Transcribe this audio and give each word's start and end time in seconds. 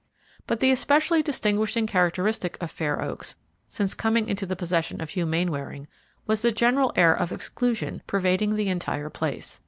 But 0.47 0.61
the 0.61 0.71
especially 0.71 1.21
distinguishing 1.21 1.85
characteristic 1.85 2.57
of 2.59 2.71
Fair 2.71 2.99
Oaks 3.03 3.35
since 3.69 3.93
coming 3.93 4.29
into 4.29 4.47
the 4.47 4.55
possession 4.55 4.99
of 4.99 5.11
Hugh 5.11 5.27
Mainwaring 5.27 5.87
was 6.25 6.41
the 6.41 6.51
general 6.51 6.91
air 6.95 7.13
of 7.13 7.31
exclusion 7.31 8.01
pervading 8.07 8.55
the 8.55 8.69
entire 8.69 9.11
place. 9.11 9.59